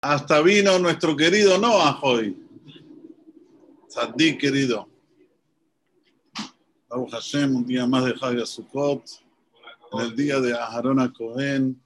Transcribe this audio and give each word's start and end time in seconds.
Hasta 0.00 0.40
vino 0.42 0.78
nuestro 0.78 1.16
querido 1.16 1.58
Noah 1.58 1.98
hoy. 2.02 2.36
Sadí 3.88 4.38
querido. 4.38 4.88
Baruch 6.88 7.10
Hashem, 7.10 7.56
un 7.56 7.66
día 7.66 7.84
más 7.84 8.04
de 8.04 8.14
Hag 8.20 8.46
Sukkot, 8.46 9.02
en 9.92 9.98
el 9.98 10.14
día 10.14 10.38
de 10.38 10.54
Aharona 10.54 11.12
Cohen, 11.12 11.82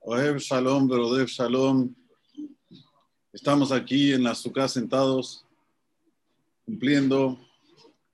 Ohev 0.00 0.38
Shalom, 0.38 0.88
Verodev 0.88 1.28
Shalom. 1.28 1.94
Estamos 3.32 3.70
aquí 3.70 4.12
en 4.12 4.24
la 4.24 4.34
Sukkah 4.34 4.66
sentados, 4.66 5.46
cumpliendo 6.66 7.38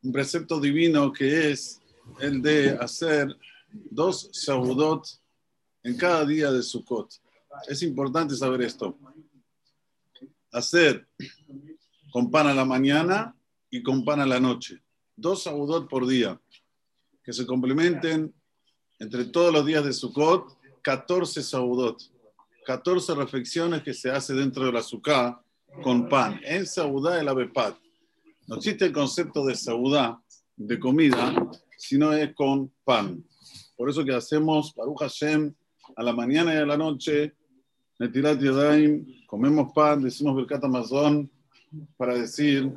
un 0.03 0.13
precepto 0.13 0.61
divino 0.61 1.11
que 1.15 1.51
es 1.51 1.81
el 2.21 2.43
de 2.43 2.77
hacer 2.79 3.35
dos 3.73 4.29
Sahudot 4.33 5.09
en 5.83 5.97
cada 5.97 6.27
día 6.27 6.53
de 6.53 6.63
Sukkot. 6.63 7.23
Es 7.69 7.83
importante 7.83 8.35
saber 8.37 8.63
esto. 8.63 8.99
Hacer 10.53 11.07
con 12.11 12.31
pan 12.31 12.47
a 12.47 12.55
la 12.55 12.65
mañana 12.65 13.37
y 13.71 13.83
con 13.83 14.05
pan 14.05 14.21
a 14.21 14.27
la 14.27 14.41
noche. 14.41 14.83
Dos 15.17 15.43
Sahudot 15.45 15.89
por 15.89 16.07
día, 16.07 16.41
que 17.23 17.33
se 17.33 17.45
complementen 17.47 18.33
entre 18.99 19.27
todos 19.27 19.53
los 19.53 19.67
días 19.67 19.85
de 19.85 19.93
Sukkot, 19.93 20.59
14 20.83 21.43
Sahudot, 21.43 22.01
14 22.65 23.15
reflexiones 23.15 23.83
que 23.83 23.95
se 23.95 24.11
hace 24.11 24.35
dentro 24.35 24.65
de 24.65 24.73
la 24.73 24.83
Sukkah 24.83 25.43
con 25.83 26.09
pan. 26.09 26.41
En 26.45 26.67
Saudá 26.67 27.21
el 27.21 27.29
Abepad. 27.29 27.75
No 28.47 28.57
existe 28.57 28.87
el 28.87 28.93
concepto 28.93 29.45
de 29.45 29.55
Saudá, 29.55 30.21
de 30.57 30.79
comida, 30.79 31.35
sino 31.77 32.13
es 32.13 32.35
con 32.35 32.73
pan. 32.85 33.25
Por 33.77 33.89
eso 33.89 34.05
que 34.05 34.15
hacemos 34.15 34.75
Baruch 34.75 34.99
Hashem 35.01 35.55
a 35.97 36.03
la 36.03 36.13
mañana 36.13 36.55
y 36.55 36.57
a 36.57 36.67
la 36.67 36.77
noche, 36.77 37.35
Netilat 37.99 38.41
Yadayim, 38.41 39.27
comemos 39.27 39.73
pan, 39.73 40.01
decimos 40.03 40.37
Birkat 40.37 40.63
Amazon 40.63 41.29
para 41.97 42.15
decir 42.15 42.73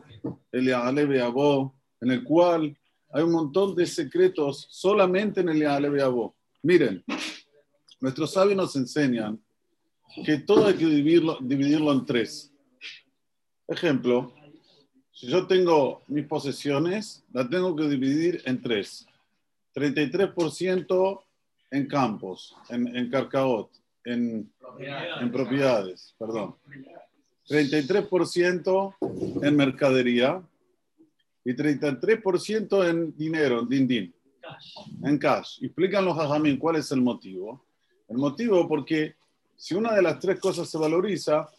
el 0.51 0.73
Abo, 0.73 1.75
en 2.01 2.09
el 2.09 2.23
cual 2.23 2.75
hay 3.11 3.23
un 3.23 3.31
montón 3.31 3.75
de 3.75 3.85
secretos 3.85 4.67
solamente 4.71 5.41
en 5.41 5.49
el 5.49 5.67
Abo. 5.67 6.35
Miren, 6.63 7.03
nuestros 7.99 8.33
sabios 8.33 8.57
nos 8.57 8.75
enseñan 8.75 9.39
que 10.25 10.39
todo 10.39 10.65
hay 10.65 10.73
que 10.73 10.87
dividirlo, 10.87 11.37
dividirlo 11.39 11.91
en 11.91 12.05
tres. 12.05 12.51
Ejemplo, 13.67 14.33
si 15.11 15.27
yo 15.27 15.45
tengo 15.45 16.01
mis 16.07 16.25
posesiones, 16.25 17.23
las 17.31 17.47
tengo 17.47 17.75
que 17.75 17.87
dividir 17.87 18.41
en 18.45 18.59
tres. 18.59 19.05
33% 19.75 21.23
en 21.69 21.87
campos, 21.87 22.55
en, 22.69 22.93
en 22.95 23.09
carcaot, 23.09 23.69
en, 24.03 24.51
en 24.79 25.31
propiedades, 25.31 26.15
perdón. 26.17 26.55
33% 27.47 28.95
en 29.43 29.55
mercadería 29.55 30.41
y 31.43 31.53
33% 31.53 32.89
en 32.89 33.15
dinero, 33.17 33.67
en 33.69 33.87
din, 33.87 34.13
en 35.03 35.17
cash. 35.17 35.63
Explican 35.63 36.05
los 36.05 36.17
hajamín 36.17 36.57
cuál 36.57 36.77
es 36.77 36.91
el 36.91 37.01
motivo. 37.01 37.65
El 38.07 38.17
motivo 38.17 38.67
porque 38.67 39.15
si 39.55 39.75
una 39.75 39.93
de 39.93 40.01
las 40.01 40.19
tres 40.19 40.39
cosas 40.39 40.69
se 40.69 40.77
valoriza, 40.77 41.49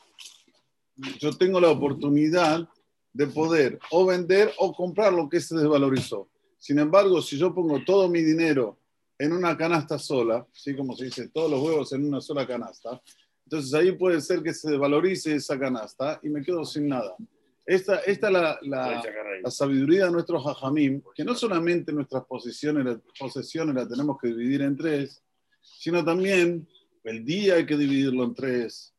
yo 1.18 1.32
tengo 1.36 1.60
la 1.60 1.70
oportunidad 1.70 2.68
de 3.12 3.26
poder 3.26 3.78
o 3.90 4.06
vender 4.06 4.52
o 4.58 4.72
comprar 4.72 5.12
lo 5.12 5.28
que 5.28 5.40
se 5.40 5.56
desvalorizó. 5.56 6.28
Sin 6.58 6.78
embargo, 6.78 7.20
si 7.20 7.36
yo 7.36 7.54
pongo 7.54 7.82
todo 7.84 8.08
mi 8.08 8.22
dinero 8.22 8.78
en 9.22 9.32
una 9.32 9.56
canasta 9.56 10.00
sola, 10.00 10.44
así 10.52 10.74
como 10.74 10.96
se 10.96 11.04
dice, 11.04 11.28
todos 11.28 11.48
los 11.48 11.62
huevos 11.62 11.92
en 11.92 12.04
una 12.04 12.20
sola 12.20 12.44
canasta, 12.44 13.00
entonces 13.44 13.72
ahí 13.72 13.92
puede 13.92 14.20
ser 14.20 14.42
que 14.42 14.52
se 14.52 14.72
desvalorice 14.72 15.36
esa 15.36 15.56
canasta 15.56 16.18
y 16.24 16.28
me 16.28 16.42
quedo 16.42 16.64
sin 16.64 16.88
nada. 16.88 17.14
Esta, 17.64 18.00
esta 18.00 18.26
es 18.26 18.32
la, 18.32 18.58
la, 18.62 19.02
la 19.40 19.50
sabiduría 19.50 20.06
de 20.06 20.10
nuestros 20.10 20.44
hajamim, 20.44 21.00
que 21.14 21.24
no 21.24 21.36
solamente 21.36 21.92
nuestras 21.92 22.24
posesiones, 22.24 22.98
posesiones 23.16 23.76
las 23.76 23.88
tenemos 23.88 24.18
que 24.20 24.26
dividir 24.26 24.62
en 24.62 24.76
tres, 24.76 25.22
sino 25.60 26.04
también 26.04 26.66
el 27.04 27.24
día 27.24 27.54
hay 27.54 27.66
que 27.66 27.76
dividirlo 27.76 28.24
en 28.24 28.34
tres. 28.34 28.92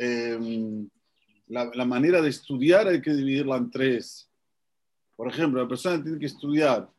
Eh, 0.00 0.84
la, 1.46 1.70
la, 1.72 1.84
manera 1.84 2.20
de 2.20 2.30
estudiar 2.30 2.88
hay 2.88 3.00
que 3.00 3.14
dividirla 3.14 3.56
en 3.56 3.70
tres. 3.70 4.28
Por 5.14 5.28
ejemplo, 5.28 5.62
la 5.62 5.68
persona 5.68 6.02
tiene 6.02 6.18
que 6.18 6.26
estudiar 6.26 6.90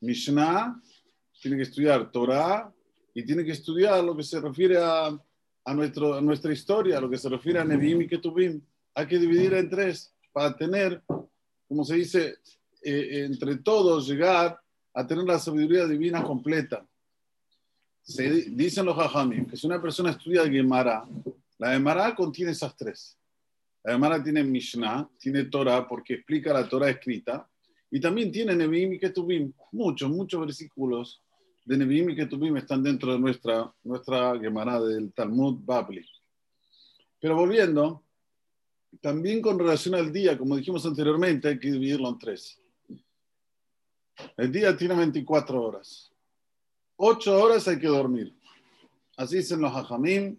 Mishnah, 0.00 0.78
tiene 1.40 1.56
que 1.56 1.62
estudiar 1.64 2.10
Torah 2.10 2.72
y 3.14 3.24
tiene 3.24 3.44
que 3.44 3.52
estudiar 3.52 4.02
lo 4.04 4.16
que 4.16 4.22
se 4.22 4.40
refiere 4.40 4.78
a, 4.78 5.06
a, 5.64 5.74
nuestro, 5.74 6.14
a 6.14 6.20
nuestra 6.20 6.52
historia, 6.52 7.00
lo 7.00 7.10
que 7.10 7.18
se 7.18 7.28
refiere 7.28 7.58
a 7.58 7.64
Nevi'im 7.64 8.02
y 8.02 8.06
Ketuvim. 8.06 8.60
Hay 8.94 9.06
que 9.06 9.18
dividir 9.18 9.54
en 9.54 9.68
tres 9.68 10.14
para 10.32 10.56
tener, 10.56 11.02
como 11.68 11.84
se 11.84 11.96
dice, 11.96 12.36
eh, 12.82 13.24
entre 13.24 13.56
todos 13.56 14.08
llegar 14.08 14.60
a 14.94 15.06
tener 15.06 15.24
la 15.24 15.38
sabiduría 15.38 15.86
divina 15.86 16.22
completa. 16.22 16.86
Se 18.02 18.30
dicen 18.50 18.86
los 18.86 18.96
hajamim 18.98 19.46
que 19.46 19.56
si 19.56 19.66
una 19.66 19.80
persona 19.80 20.10
estudia 20.10 20.48
Gemara, 20.48 21.06
la 21.58 21.72
Gemara 21.72 22.14
contiene 22.14 22.52
esas 22.52 22.74
tres. 22.76 23.16
La 23.84 23.92
Gemara 23.92 24.22
tiene 24.22 24.42
Mishnah, 24.42 25.08
tiene 25.18 25.44
Torah 25.44 25.86
porque 25.86 26.14
explica 26.14 26.52
la 26.52 26.68
Torah 26.68 26.90
escrita, 26.90 27.48
y 27.90 28.00
también 28.00 28.30
tiene 28.30 28.54
Nevi'im 28.54 28.94
y 28.94 28.98
Ketuvim. 28.98 29.52
Muchos, 29.72 30.10
muchos 30.10 30.40
versículos 30.40 31.22
de 31.68 31.76
Nevi'im 31.76 32.08
y 32.08 32.16
Ketuvim 32.16 32.56
están 32.56 32.82
dentro 32.82 33.12
de 33.12 33.18
nuestra, 33.18 33.70
nuestra 33.84 34.38
Gemara 34.40 34.80
del 34.80 35.12
Talmud 35.12 35.58
Babli. 35.62 36.02
Pero 37.20 37.36
volviendo, 37.36 38.02
también 39.02 39.42
con 39.42 39.58
relación 39.58 39.94
al 39.94 40.10
día, 40.10 40.38
como 40.38 40.56
dijimos 40.56 40.86
anteriormente, 40.86 41.48
hay 41.48 41.58
que 41.60 41.70
dividirlo 41.70 42.08
en 42.08 42.18
tres. 42.18 42.58
El 44.38 44.50
día 44.50 44.74
tiene 44.74 44.94
24 44.94 45.62
horas. 45.62 46.10
8 46.96 47.38
horas 47.38 47.68
hay 47.68 47.78
que 47.78 47.86
dormir. 47.86 48.34
Así 49.18 49.36
dicen 49.36 49.60
los 49.60 49.70
hajamim. 49.70 50.38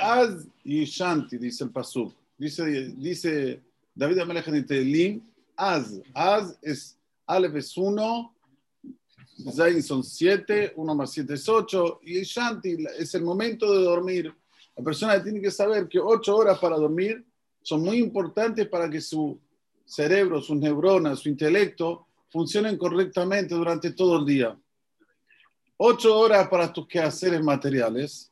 Az 0.00 0.48
y 0.64 0.86
Shanti, 0.86 1.36
dice 1.36 1.64
el 1.64 1.70
Pasuk. 1.70 2.14
Dice, 2.38 2.64
dice 2.96 3.62
David 3.94 4.20
Amelech 4.20 4.48
en 4.48 5.22
Az. 5.54 6.00
Az 6.14 6.58
es, 6.62 6.98
Aleph 7.26 7.56
es 7.56 7.76
1, 7.76 8.33
Zain 9.52 9.82
son 9.82 10.04
7, 10.04 10.72
1 10.76 10.94
más 10.94 11.10
7 11.10 11.34
es 11.34 11.48
8, 11.48 12.00
y 12.02 12.22
Shanti 12.22 12.76
es 12.98 13.14
el 13.14 13.22
momento 13.22 13.72
de 13.72 13.84
dormir. 13.84 14.34
La 14.76 14.84
persona 14.84 15.22
tiene 15.22 15.40
que 15.40 15.50
saber 15.50 15.88
que 15.88 15.98
8 15.98 16.36
horas 16.36 16.58
para 16.58 16.76
dormir 16.76 17.24
son 17.62 17.82
muy 17.82 17.98
importantes 17.98 18.68
para 18.68 18.88
que 18.88 19.00
su 19.00 19.40
cerebro, 19.84 20.40
sus 20.40 20.56
neuronas, 20.56 21.20
su 21.20 21.28
intelecto 21.28 22.06
funcionen 22.30 22.76
correctamente 22.76 23.54
durante 23.54 23.92
todo 23.92 24.18
el 24.18 24.26
día. 24.26 24.58
8 25.76 26.18
horas 26.18 26.48
para 26.48 26.72
tus 26.72 26.86
quehaceres 26.86 27.42
materiales 27.42 28.30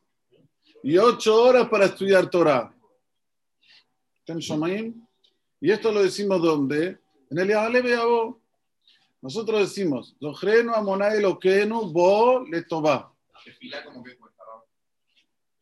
y 0.83 0.97
8 0.97 1.43
horas 1.43 1.69
para 1.69 1.87
estudiar 1.87 2.31
Torah. 2.31 2.75
Y 5.61 5.71
esto 5.71 5.93
lo 5.93 6.03
decimos 6.03 6.41
donde? 6.43 6.99
En 7.31 7.39
el 7.39 7.49
Yahale 7.49 7.83
Nosotros 9.23 9.61
decimos, 9.61 10.17
Zohrenu 10.21 10.75
amonai 10.75 11.23
loquenu 11.23 11.93
bo 11.93 12.41
le 12.45 12.63
toba. 12.63 13.15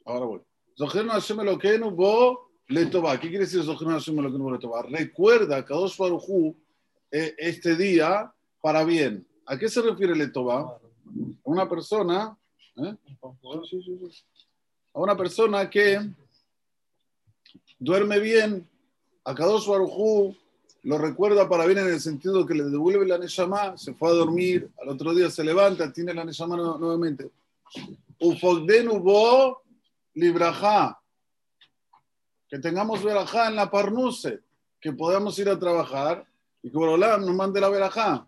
Ahora 0.07 0.25
voy. 0.25 0.41
Zohrenu 0.79 1.11
Hashem 1.11 1.43
loquenu 1.43 1.91
bo 1.91 2.53
le 2.69 2.87
toba. 2.87 3.21
¿Qué 3.21 3.29
quiere 3.29 3.45
decir 3.45 3.63
Zohrenu 3.63 3.93
Hashem 3.93 4.17
loquenu 4.17 4.45
bo 4.45 4.53
le 4.53 4.59
toba? 4.59 4.83
Recuerda 4.83 5.63
Kadosh 5.63 5.95
Baruchu 5.99 6.57
este 7.11 7.77
día 7.77 8.33
para 8.63 8.83
bien. 8.83 9.29
¿A 9.45 9.59
qué 9.59 9.69
se 9.69 9.83
refiere 9.83 10.17
le 10.17 10.29
toba? 10.29 10.61
A 10.61 10.81
una 11.45 11.69
persona, 11.69 12.35
¿eh? 12.77 12.97
a 14.95 15.01
una 15.01 15.15
persona 15.15 15.69
que 15.69 16.01
duerme 17.79 18.21
bien, 18.21 18.67
a 19.23 19.35
Kadosh 19.35 19.67
Barujú 19.67 20.35
lo 20.83 20.99
recuerda 20.99 21.49
para 21.49 21.67
bien 21.67 21.79
en 21.79 21.89
el 21.89 22.01
sentido 22.01 22.47
que 22.47 22.55
le 22.55 22.65
devuelve 22.65 23.07
la 23.07 23.19
Neshama, 23.19 23.77
se 23.77 23.95
fue 23.95 24.09
a 24.09 24.13
dormir, 24.13 24.71
al 24.81 24.89
otro 24.89 25.15
día 25.15 25.31
se 25.31 25.45
levanta, 25.45 25.93
tiene 25.93 26.15
la 26.15 26.25
Neshama 26.25 26.57
nuevamente. 26.57 27.31
Ufogdenu 28.19 28.99
bo 29.01 29.63
libraja. 30.15 30.99
Que 32.49 32.59
tengamos 32.59 33.05
verajá 33.05 33.49
en 33.49 33.57
la 33.57 33.71
parnuse, 33.71 34.41
que 34.81 34.93
podamos 34.93 35.39
ir 35.39 35.49
a 35.49 35.59
trabajar 35.59 36.27
y 36.63 36.71
que 36.71 36.77
Borolam 36.77 37.25
nos 37.25 37.35
mande 37.35 37.61
la 37.61 37.69
verajá. 37.69 38.27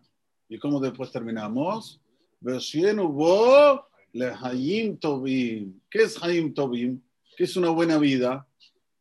¿Y 0.48 0.58
cómo 0.58 0.78
después 0.78 1.10
terminamos? 1.10 2.00
Veshienu 2.40 3.08
bo 3.08 3.87
le 4.12 4.31
hayim 4.31 4.98
tobim. 4.98 5.81
¿Qué 5.90 6.02
es 6.02 6.22
hayim 6.22 6.52
tobim? 6.52 7.00
¿Qué 7.37 7.44
es 7.44 7.56
una 7.56 7.70
buena 7.70 7.98
vida? 7.98 8.46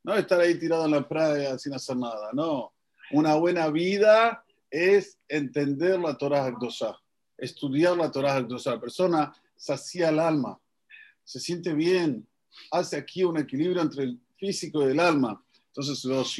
No 0.03 0.15
estar 0.15 0.39
ahí 0.39 0.57
tirado 0.57 0.85
en 0.85 0.91
la 0.91 1.07
playa 1.07 1.59
sin 1.59 1.73
hacer 1.73 1.97
nada, 1.97 2.29
no. 2.33 2.71
Una 3.13 3.35
buena 3.35 3.69
vida 3.69 4.43
es 4.69 5.17
entender 5.27 5.99
la 5.99 6.17
Torah 6.17 6.45
Hakdosha, 6.45 6.97
estudiar 7.37 7.97
la 7.97 8.11
Torah 8.11 8.35
Hakdosha. 8.37 8.71
La 8.71 8.79
persona 8.79 9.33
sacia 9.55 10.09
el 10.09 10.19
alma, 10.19 10.59
se 11.23 11.39
siente 11.39 11.73
bien, 11.73 12.27
hace 12.71 12.97
aquí 12.97 13.23
un 13.23 13.37
equilibrio 13.37 13.81
entre 13.81 14.03
el 14.03 14.19
físico 14.37 14.81
y 14.87 14.91
el 14.91 14.99
alma. 14.99 15.43
Entonces, 15.67 16.03
los 16.03 16.35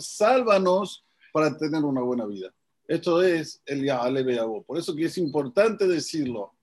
sálvanos 0.00 1.04
para 1.32 1.56
tener 1.56 1.84
una 1.84 2.00
buena 2.00 2.26
vida. 2.26 2.52
Esto 2.88 3.22
es 3.22 3.62
el 3.66 3.84
Yahale 3.84 4.22
Beabo. 4.22 4.62
Por 4.62 4.78
eso 4.78 4.94
que 4.96 5.04
es 5.04 5.18
importante 5.18 5.86
decirlo. 5.86 6.54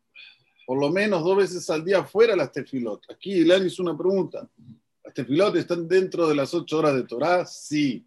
Por 0.65 0.79
lo 0.79 0.89
menos 0.89 1.23
dos 1.23 1.37
veces 1.37 1.69
al 1.69 1.85
día 1.85 2.03
fuera 2.03 2.35
las 2.35 2.51
tefilot. 2.51 3.11
Aquí 3.11 3.31
Ilan 3.31 3.65
hizo 3.65 3.81
una 3.81 3.97
pregunta. 3.97 4.49
¿Las 5.05 5.13
tefilot 5.13 5.55
están 5.55 5.87
dentro 5.87 6.27
de 6.27 6.35
las 6.35 6.53
ocho 6.53 6.79
horas 6.79 6.95
de 6.95 7.03
Torah? 7.03 7.45
Sí. 7.45 8.05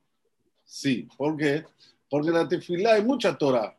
Sí. 0.71 1.09
¿Por 1.17 1.37
qué? 1.37 1.65
Porque 2.09 2.29
en 2.29 2.35
la 2.35 2.49
tefilá 2.49 2.95
hay 2.95 3.03
mucha 3.03 3.37
Torah. 3.37 3.77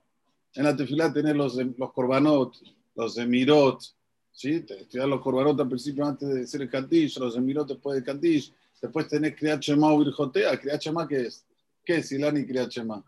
En 0.53 0.65
la 0.65 0.75
tefilá 0.75 1.11
tenés 1.11 1.33
los, 1.33 1.55
los 1.55 1.93
korbanot, 1.93 2.53
los 2.95 3.17
emirot, 3.17 3.81
¿sí? 4.29 4.65
Estudiar 4.67 5.07
los 5.07 5.21
korbanot 5.21 5.57
al 5.61 5.69
principio 5.69 6.05
antes 6.05 6.27
de 6.27 6.45
ser 6.45 6.63
el 6.63 6.69
Kaddish, 6.69 7.17
los 7.17 7.37
emirot 7.37 7.69
después 7.69 7.95
del 7.95 8.03
Kaddish. 8.03 8.53
Después 8.81 9.07
tenés 9.07 9.35
Shema 9.61 9.93
o 9.93 9.99
Virjotea. 9.99 10.59
Shema, 10.77 11.07
¿qué 11.07 11.27
es? 11.27 11.45
¿Qué 11.85 11.97
es 11.97 12.09
Kriyat 12.09 12.69
Shema? 12.69 13.01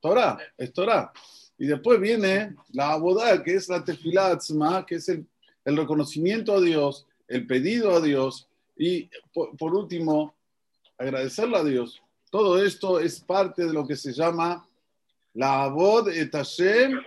Torah, 0.00 0.38
es 0.56 0.72
Torah. 0.72 1.12
Y 1.58 1.66
después 1.66 2.00
viene 2.00 2.54
la 2.72 2.92
abodá, 2.92 3.42
que 3.42 3.56
es 3.56 3.68
la 3.68 3.84
tefilá 3.84 4.38
que 4.86 4.94
es 4.94 5.08
el, 5.08 5.26
reconocimiento 5.64 6.54
a 6.54 6.60
Dios, 6.60 7.04
el 7.26 7.48
pedido 7.48 7.96
a 7.96 8.00
Dios. 8.00 8.48
Y 8.76 9.10
por 9.32 9.74
último, 9.74 10.34
agradecerle 10.96 11.56
a 11.56 11.64
Dios. 11.64 12.00
Todo 12.32 12.64
esto 12.64 12.98
es 12.98 13.20
parte 13.20 13.66
de 13.66 13.74
lo 13.74 13.86
que 13.86 13.94
se 13.94 14.10
llama 14.10 14.66
la 15.34 15.64
abod 15.64 16.08
et 16.08 16.32
Hashem 16.32 16.98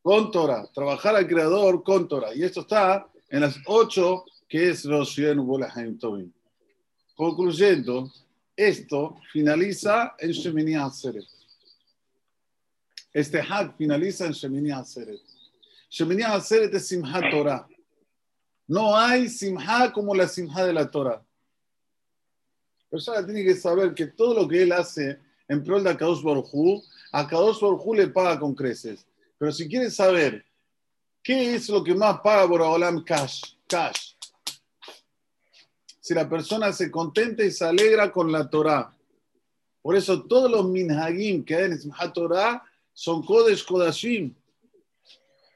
con 0.00 0.30
Torah, 0.30 0.66
trabajar 0.72 1.14
al 1.16 1.28
creador 1.28 1.82
con 1.82 2.08
Torah. 2.08 2.34
Y 2.34 2.44
esto 2.44 2.62
está 2.62 3.06
en 3.28 3.42
las 3.42 3.58
ocho 3.66 4.24
que 4.48 4.70
es 4.70 4.86
Rosh 4.86 5.34
Bolahaim 5.34 5.98
Tovim. 5.98 6.32
Concluyendo, 7.14 8.10
esto 8.56 9.20
finaliza 9.30 10.14
en 10.18 10.30
Shemini 10.30 10.76
Aseret. 10.76 11.26
Este 13.12 13.38
Hag 13.38 13.76
finaliza 13.76 14.24
en 14.24 14.32
Shemini 14.32 14.70
Aseret. 14.70 15.20
Shemini 15.90 16.22
Aseret 16.22 16.72
es 16.72 16.88
Simha 16.88 17.20
Torah. 17.30 17.68
No 18.66 18.96
hay 18.96 19.28
Simha 19.28 19.92
como 19.92 20.14
la 20.14 20.26
Simha 20.26 20.64
de 20.64 20.72
la 20.72 20.90
Torah. 20.90 21.22
Persona 22.90 23.24
tiene 23.24 23.44
que 23.44 23.54
saber 23.54 23.94
que 23.94 24.08
todo 24.08 24.34
lo 24.34 24.48
que 24.48 24.62
él 24.62 24.72
hace 24.72 25.18
en 25.48 25.62
pro 25.62 25.80
de 25.80 25.90
Akadosh 25.90 26.22
Baruj 26.22 26.82
a 27.12 27.26
Kadosh 27.26 27.60
Baruj 27.60 27.96
le 27.96 28.08
paga 28.08 28.38
con 28.38 28.54
creces. 28.54 29.06
Pero 29.38 29.52
si 29.52 29.68
quieres 29.68 29.94
saber 29.94 30.44
qué 31.22 31.54
es 31.54 31.68
lo 31.68 31.82
que 31.82 31.94
más 31.94 32.20
paga 32.20 32.44
Boraholam 32.44 33.04
cash, 33.04 33.42
cash, 33.66 34.14
si 36.00 36.14
la 36.14 36.28
persona 36.28 36.72
se 36.72 36.90
contenta 36.90 37.44
y 37.44 37.50
se 37.50 37.64
alegra 37.64 38.10
con 38.10 38.32
la 38.32 38.48
Torah. 38.48 38.92
Por 39.82 39.96
eso 39.96 40.24
todos 40.24 40.50
los 40.50 40.68
minhagim 40.68 41.44
que 41.44 41.54
hay 41.54 41.64
en 41.64 41.78
Simchat 41.78 42.12
Torah 42.12 42.62
son 42.92 43.22
Kodesh 43.22 43.64
Kodashim. 43.64 44.34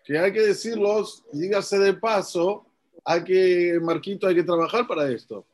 Que 0.04 0.18
hay 0.18 0.32
que 0.32 0.42
decirlos, 0.42 1.24
dígase 1.32 1.78
de 1.78 1.94
paso, 1.94 2.66
hay 3.04 3.24
que, 3.24 3.78
Marquito, 3.82 4.26
hay 4.26 4.34
que 4.34 4.42
trabajar 4.42 4.86
para 4.86 5.10
esto. 5.10 5.46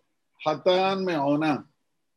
Hatan 0.45 1.05
Meona, 1.05 1.70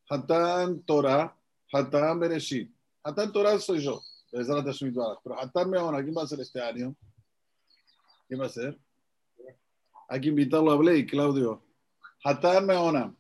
Hatan 0.10 0.84
Torah, 0.86 1.36
Hatan 1.72 2.20
Bereshit. 2.20 2.72
Hatan 3.04 3.32
Torah 3.32 3.60
soy 3.60 3.82
yo, 3.82 4.02
pero 4.32 5.40
Hatan 5.40 5.70
Meona, 5.70 6.02
¿quién 6.02 6.16
va 6.16 6.24
a 6.24 6.28
ser 6.28 6.40
este 6.40 6.62
año? 6.62 6.96
¿Quién 8.28 8.40
va 8.42 8.46
a 8.46 8.50
ser? 8.50 8.78
Hay 10.10 10.22
que 10.22 10.30
invitarlo 10.30 10.72
a 10.72 10.76
Blake, 10.76 11.08
Claudio. 11.08 11.62
Hatan 12.24 12.66
Meona, 12.66 13.14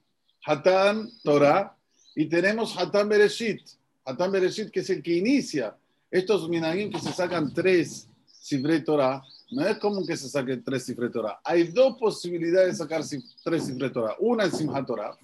Hatan 0.46 1.10
Torah, 1.24 1.76
y 2.16 2.26
tenemos 2.28 2.78
Hatan 2.78 3.10
Bereshit. 3.10 3.62
Hatan 4.06 4.32
Bereshit, 4.32 4.70
que 4.70 4.82
es 4.82 4.90
el 4.90 5.02
que 5.02 5.18
inicia. 5.18 5.76
Estos 6.12 6.48
minagim 6.48 6.92
que 6.92 7.00
se 7.00 7.12
sacan 7.12 7.52
tres 7.54 8.08
cifre 8.26 8.82
Torah, 8.82 9.24
no 9.54 9.66
es 9.66 9.78
común 9.78 10.06
que 10.06 10.18
se 10.18 10.28
saquen 10.30 10.64
tres 10.64 10.86
cifre 10.86 11.10
Torah. 11.10 11.40
Hay 11.44 11.64
dos 11.64 11.98
posibilidades 11.98 12.74
de 12.74 12.78
sacar 12.84 13.02
tres 13.44 13.66
cifre 13.66 13.90
Torah. 13.90 14.16
Una 14.20 14.46
en 14.46 14.52
Simchat 14.52 14.86
Torah 14.86 15.18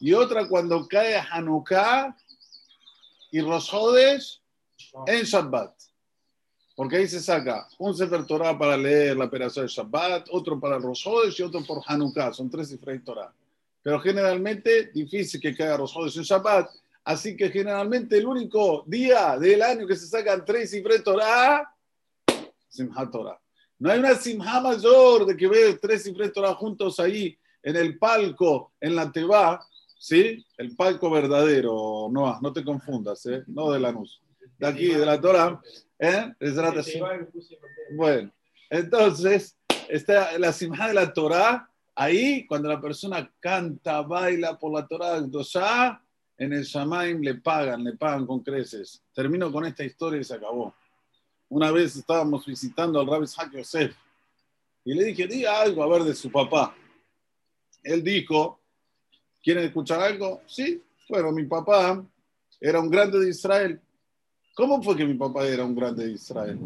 y 0.00 0.12
otra 0.12 0.48
cuando 0.48 0.86
cae 0.86 1.16
Hanukkah 1.16 2.16
y 3.30 3.40
Rosh 3.40 4.38
en 5.06 5.24
Shabbat. 5.24 5.74
Porque 6.76 6.96
ahí 6.96 7.08
se 7.08 7.20
saca 7.20 7.68
un 7.78 7.96
Sefer 7.96 8.24
Torah 8.24 8.56
para 8.56 8.76
leer 8.76 9.16
la 9.16 9.24
operación 9.24 9.66
de 9.66 9.72
Shabbat, 9.72 10.28
otro 10.30 10.60
para 10.60 10.78
Rosh 10.78 11.06
y 11.38 11.42
otro 11.42 11.64
por 11.64 11.82
Hanukkah. 11.84 12.32
Son 12.32 12.48
tres 12.48 12.68
cifras 12.68 13.02
Torah. 13.04 13.32
Pero 13.82 14.00
generalmente 14.00 14.90
difícil 14.92 15.40
que 15.40 15.56
caiga 15.56 15.76
Rosh 15.76 16.16
en 16.16 16.22
Shabbat. 16.22 16.70
Así 17.04 17.36
que 17.36 17.50
generalmente 17.50 18.18
el 18.18 18.26
único 18.26 18.84
día 18.86 19.36
del 19.38 19.62
año 19.62 19.86
que 19.86 19.96
se 19.96 20.06
sacan 20.06 20.44
tres 20.44 20.70
cifras 20.70 21.02
Torah, 21.02 21.74
Simhat 22.68 23.10
Torah. 23.10 23.40
No 23.78 23.90
hay 23.90 23.98
una 23.98 24.14
simha 24.14 24.60
mayor 24.60 25.24
de 25.24 25.36
que 25.36 25.48
ver 25.48 25.78
tres 25.78 26.02
cifras 26.02 26.32
Torah 26.32 26.54
juntos 26.54 27.00
ahí 27.00 27.38
en 27.62 27.76
el 27.76 27.98
palco, 27.98 28.72
en 28.80 28.94
la 28.94 29.10
Teba, 29.10 29.66
¿sí? 29.98 30.44
El 30.56 30.74
palco 30.76 31.10
verdadero, 31.10 32.08
no, 32.10 32.38
no 32.40 32.52
te 32.52 32.64
confundas, 32.64 33.26
¿eh? 33.26 33.42
No 33.46 33.70
de 33.70 33.80
la 33.80 33.90
luz. 33.90 34.20
De 34.58 34.66
aquí, 34.66 34.86
de 34.86 35.04
la 35.04 35.20
Torah. 35.20 35.60
¿Eh? 35.98 36.32
Bueno, 37.96 38.32
entonces, 38.70 39.56
está 39.88 40.38
la 40.38 40.52
simja 40.52 40.88
de 40.88 40.94
la 40.94 41.12
Torah, 41.12 41.68
ahí 41.94 42.46
cuando 42.46 42.68
la 42.68 42.80
persona 42.80 43.30
canta, 43.40 44.02
baila 44.02 44.58
por 44.58 44.72
la 44.72 44.86
Torah 44.86 45.20
ya 45.52 46.02
en 46.38 46.52
el 46.52 46.62
Shamaim 46.62 47.20
le 47.20 47.34
pagan, 47.34 47.82
le 47.82 47.94
pagan 47.94 48.24
con 48.24 48.40
creces. 48.40 49.02
Termino 49.12 49.50
con 49.50 49.66
esta 49.66 49.84
historia 49.84 50.20
y 50.20 50.24
se 50.24 50.34
acabó. 50.34 50.72
Una 51.48 51.72
vez 51.72 51.96
estábamos 51.96 52.46
visitando 52.46 53.00
al 53.00 53.06
Rabbi 53.06 53.26
Yosef 53.52 53.96
y 54.84 54.94
le 54.94 55.04
dije, 55.04 55.26
diga 55.26 55.60
algo 55.60 55.82
a 55.82 55.88
ver 55.88 56.04
de 56.04 56.14
su 56.14 56.30
papá. 56.30 56.76
Él 57.82 58.04
dijo, 58.04 58.57
¿quieren 59.42 59.64
escuchar 59.64 60.00
algo? 60.00 60.42
Sí, 60.46 60.82
bueno, 61.08 61.32
mi 61.32 61.44
papá 61.44 62.04
era 62.60 62.80
un 62.80 62.90
grande 62.90 63.18
de 63.20 63.30
Israel. 63.30 63.80
¿Cómo 64.54 64.82
fue 64.82 64.96
que 64.96 65.06
mi 65.06 65.14
papá 65.14 65.46
era 65.46 65.64
un 65.64 65.74
grande 65.74 66.06
de 66.06 66.12
Israel? 66.12 66.58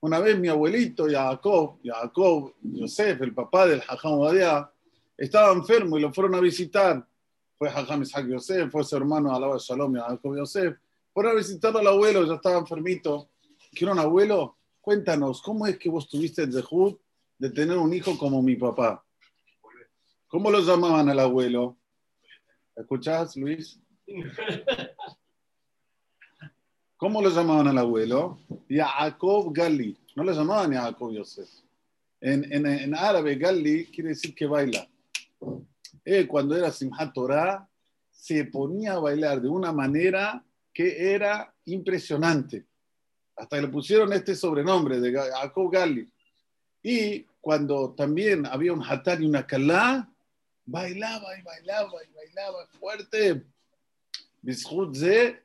Una 0.00 0.20
vez 0.20 0.38
mi 0.38 0.48
abuelito, 0.48 1.06
Jacob, 1.08 1.78
Jacob, 1.82 2.54
Yosef, 2.62 3.20
el 3.22 3.34
papá 3.34 3.66
del 3.66 3.82
Hajam 3.86 4.12
Obadiah, 4.12 4.70
estaba 5.16 5.52
enfermo 5.52 5.98
y 5.98 6.00
lo 6.00 6.12
fueron 6.12 6.34
a 6.36 6.40
visitar. 6.40 7.04
Fue 7.56 7.68
Hajam 7.68 8.02
Isaac 8.02 8.26
Yosef, 8.28 8.70
fue 8.70 8.84
su 8.84 8.96
hermano 8.96 9.34
Alaba 9.34 9.56
Shalom 9.58 9.94
Jacob 9.94 10.36
Yosef. 10.36 10.76
Fueron 11.12 11.32
a 11.32 11.34
visitarlo 11.36 11.80
al 11.80 11.86
abuelo, 11.88 12.24
ya 12.24 12.34
estaba 12.34 12.58
enfermito. 12.58 13.30
Dijeron, 13.72 13.98
abuelo, 13.98 14.56
cuéntanos, 14.80 15.42
¿cómo 15.42 15.66
es 15.66 15.78
que 15.78 15.88
vos 15.88 16.08
tuviste 16.08 16.42
el 16.42 16.52
dejud 16.52 16.96
de 17.38 17.50
tener 17.50 17.76
un 17.76 17.92
hijo 17.92 18.16
como 18.16 18.40
mi 18.40 18.54
papá? 18.54 19.04
¿Cómo 20.28 20.50
lo 20.50 20.60
llamaban 20.60 21.08
al 21.08 21.20
abuelo? 21.20 21.78
¿Escuchás, 22.76 23.34
Luis? 23.34 23.80
¿Cómo 26.98 27.22
lo 27.22 27.30
llamaban 27.30 27.68
al 27.68 27.78
abuelo? 27.78 28.38
Yaakov 28.68 29.54
Gali. 29.54 29.96
No 30.16 30.24
lo 30.24 30.32
llamaban 30.32 30.72
Yaakov 30.72 31.14
Yosef. 31.14 31.48
En, 32.20 32.44
en, 32.52 32.66
en, 32.66 32.94
árabe, 32.94 33.36
Gali 33.36 33.86
quiere 33.86 34.10
decir 34.10 34.34
que 34.34 34.44
baila. 34.44 34.86
Él, 36.04 36.28
cuando 36.28 36.54
era 36.54 36.70
Simhat 36.70 37.14
Torah, 37.14 37.66
se 38.10 38.44
ponía 38.44 38.94
a 38.94 38.98
bailar 38.98 39.40
de 39.40 39.48
una 39.48 39.72
manera 39.72 40.44
que 40.74 41.14
era 41.14 41.54
impresionante. 41.64 42.66
Hasta 43.34 43.62
le 43.62 43.68
pusieron 43.68 44.12
este 44.12 44.34
sobrenombre 44.34 45.00
de 45.00 45.10
Yaakov 45.10 45.70
Gali. 45.70 46.06
Y 46.82 47.22
cuando 47.40 47.94
también 47.94 48.44
había 48.44 48.74
un 48.74 48.82
hatar 48.82 49.22
y 49.22 49.26
una 49.26 49.46
kalá, 49.46 50.12
bailaba 50.68 51.38
y 51.38 51.42
bailaba 51.42 52.04
y 52.04 52.14
bailaba 52.14 52.66
fuerte 52.78 53.44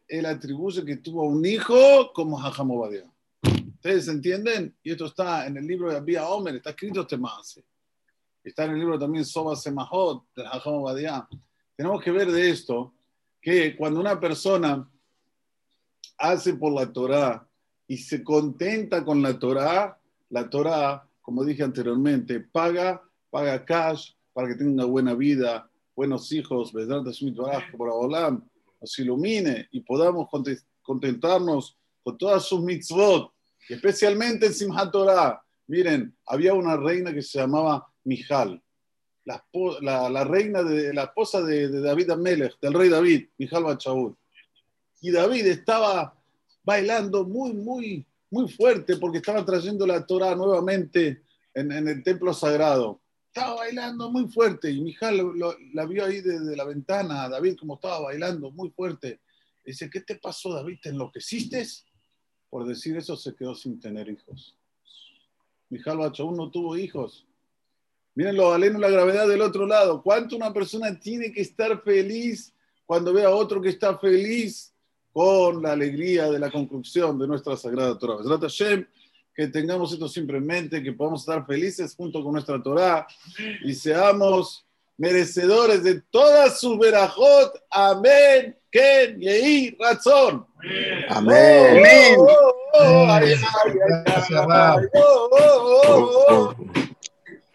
él 0.07 0.25
atribuye 0.25 0.85
que 0.85 0.97
tuvo 0.97 1.23
un 1.23 1.45
hijo 1.45 2.11
como 2.13 2.37
Jajam 2.37 2.71
¿Ustedes 2.71 4.07
entienden? 4.07 4.75
Y 4.83 4.91
esto 4.91 5.07
está 5.07 5.45
en 5.45 5.57
el 5.57 5.67
libro 5.67 5.89
de 5.89 5.97
Abia 5.97 6.27
Omer, 6.27 6.55
está 6.55 6.69
escrito 6.69 7.01
este 7.01 7.17
más. 7.17 7.59
Está 8.43 8.65
en 8.65 8.71
el 8.71 8.79
libro 8.79 8.99
también 8.99 9.25
Soba 9.25 9.55
Semahot 9.55 10.25
de 10.35 10.45
Jajam 10.45 11.27
Tenemos 11.75 12.01
que 12.01 12.11
ver 12.11 12.31
de 12.31 12.49
esto 12.49 12.93
que 13.41 13.75
cuando 13.75 13.99
una 13.99 14.19
persona 14.19 14.87
hace 16.17 16.53
por 16.53 16.71
la 16.73 16.91
Torah 16.91 17.45
y 17.87 17.97
se 17.97 18.23
contenta 18.23 19.03
con 19.03 19.21
la 19.21 19.37
Torah, 19.37 19.97
la 20.29 20.49
Torah, 20.49 21.05
como 21.21 21.43
dije 21.43 21.63
anteriormente, 21.63 22.39
paga, 22.39 23.03
paga 23.29 23.65
cash 23.65 24.13
para 24.33 24.47
que 24.47 24.55
tenga 24.55 24.85
buena 24.85 25.13
vida, 25.13 25.69
buenos 25.95 26.31
hijos, 26.31 26.73
por 27.77 27.89
nos 28.81 28.99
ilumine 28.99 29.67
y 29.71 29.79
podamos 29.81 30.27
contentarnos 30.81 31.77
con 32.03 32.17
todas 32.17 32.43
sus 32.43 32.61
mitzvot, 32.61 33.31
especialmente 33.69 34.47
en 34.47 34.53
Simhat 34.53 34.91
Torah. 34.91 35.41
Miren, 35.67 36.13
había 36.25 36.53
una 36.53 36.75
reina 36.75 37.13
que 37.13 37.21
se 37.21 37.39
llamaba 37.39 37.87
Mijal, 38.03 38.61
la, 39.25 40.23
reina 40.25 40.63
de 40.63 40.93
la 40.93 41.03
esposa 41.03 41.41
de, 41.41 41.69
David 41.79 42.09
Amelech, 42.11 42.59
del 42.59 42.73
rey 42.73 42.89
David, 42.89 43.27
Mijal 43.37 43.63
Bachaud. 43.63 44.15
Y 45.01 45.11
David 45.11 45.47
estaba 45.47 46.13
bailando 46.63 47.23
muy, 47.23 47.53
muy, 47.53 48.05
muy 48.29 48.49
fuerte 48.49 48.97
porque 48.97 49.19
estaba 49.19 49.45
trayendo 49.45 49.85
la 49.85 50.05
Torah 50.05 50.35
nuevamente 50.35 51.23
en, 51.53 51.71
el 51.71 52.03
templo 52.03 52.33
sagrado. 52.33 53.01
Estaba 53.35 53.55
bailando 53.55 54.11
muy 54.11 54.27
fuerte 54.27 54.69
y 54.69 54.79
Mijal 54.79 55.33
la 55.73 55.85
vio 55.87 56.05
ahí 56.05 56.21
desde 56.21 56.55
la 56.55 56.65
ventana, 56.65 57.27
David 57.27 57.57
como 57.59 57.73
estaba 57.73 58.01
bailando 58.01 58.51
muy 58.51 58.69
fuerte. 58.69 59.21
Dice, 59.65 59.89
¿qué 59.89 60.01
te 60.01 60.17
pasó 60.17 60.53
David? 60.53 60.77
¿Te 60.83 60.89
enloqueciste? 60.89 61.65
Por 62.47 62.67
decir 62.67 62.95
eso 62.95 63.17
se 63.17 63.33
quedó 63.33 63.55
sin 63.55 63.79
tener 63.79 64.07
hijos. 64.07 64.55
Mijal 65.69 65.97
Bachaud 65.97 66.35
no 66.35 66.51
tuvo 66.51 66.77
hijos 66.77 67.25
Mírenlo, 68.13 68.53
aleno 68.53 68.77
la 68.77 68.91
gravedad 68.91 69.27
del 69.27 69.41
otro 69.41 69.65
lado. 69.65 70.03
¿Cuánto 70.03 70.35
una 70.35 70.53
persona 70.53 70.99
tiene 70.99 71.31
que 71.31 71.41
estar 71.41 71.81
feliz 71.81 72.53
cuando 72.85 73.13
ve 73.13 73.23
a 73.23 73.31
otro 73.31 73.59
que 73.59 73.69
está 73.69 73.97
feliz 73.97 74.71
con 75.11 75.63
la 75.63 75.71
alegría 75.71 76.29
de 76.29 76.37
la 76.37 76.51
conclusión 76.51 77.17
de 77.17 77.25
nuestra 77.25 77.57
Sagrada 77.57 77.97
Torah? 77.97 78.21
Que 79.35 79.47
tengamos 79.47 79.91
esto 79.91 80.07
simplemente, 80.07 80.83
que 80.83 80.93
podamos 80.93 81.21
estar 81.21 81.45
felices 81.45 81.95
junto 81.95 82.23
con 82.23 82.33
nuestra 82.33 82.61
Torah 82.61 83.07
y 83.63 83.73
seamos 83.73 84.65
merecedores 84.97 85.83
de 85.83 86.01
todas 86.01 86.59
sus 86.59 86.77
verajot. 86.77 87.53
Amén. 87.69 88.55
Ken, 88.71 89.19
Yehi, 89.19 89.77
Razón. 89.79 90.45
Amén. 91.09 91.83
Amén. 91.83 92.17